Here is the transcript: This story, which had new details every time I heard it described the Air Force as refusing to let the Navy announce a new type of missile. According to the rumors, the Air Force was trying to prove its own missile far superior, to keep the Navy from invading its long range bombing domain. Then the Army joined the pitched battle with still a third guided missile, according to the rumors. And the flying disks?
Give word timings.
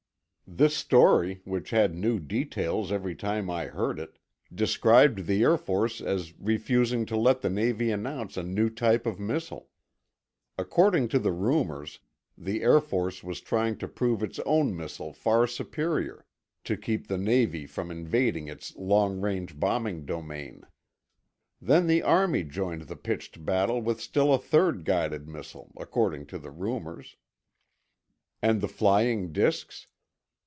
This 0.53 0.75
story, 0.75 1.41
which 1.45 1.69
had 1.69 1.95
new 1.95 2.19
details 2.19 2.91
every 2.91 3.15
time 3.15 3.49
I 3.49 3.67
heard 3.67 3.97
it 4.01 4.19
described 4.53 5.25
the 5.25 5.43
Air 5.43 5.55
Force 5.55 6.01
as 6.01 6.37
refusing 6.37 7.05
to 7.05 7.15
let 7.15 7.39
the 7.39 7.49
Navy 7.49 7.89
announce 7.89 8.35
a 8.35 8.43
new 8.43 8.69
type 8.69 9.05
of 9.05 9.17
missile. 9.17 9.69
According 10.57 11.07
to 11.07 11.19
the 11.19 11.31
rumors, 11.31 11.99
the 12.37 12.63
Air 12.63 12.81
Force 12.81 13.23
was 13.23 13.39
trying 13.39 13.77
to 13.77 13.87
prove 13.87 14.21
its 14.21 14.39
own 14.39 14.75
missile 14.75 15.13
far 15.13 15.47
superior, 15.47 16.25
to 16.65 16.75
keep 16.75 17.07
the 17.07 17.17
Navy 17.17 17.65
from 17.65 17.89
invading 17.89 18.49
its 18.49 18.75
long 18.75 19.21
range 19.21 19.57
bombing 19.57 20.03
domain. 20.05 20.65
Then 21.61 21.87
the 21.87 22.03
Army 22.03 22.43
joined 22.43 22.89
the 22.89 22.97
pitched 22.97 23.45
battle 23.45 23.81
with 23.81 24.01
still 24.01 24.33
a 24.33 24.37
third 24.37 24.83
guided 24.83 25.29
missile, 25.29 25.71
according 25.77 26.25
to 26.25 26.37
the 26.37 26.51
rumors. 26.51 27.15
And 28.41 28.59
the 28.59 28.67
flying 28.67 29.31
disks? 29.31 29.87